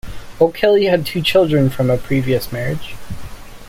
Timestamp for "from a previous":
1.69-2.51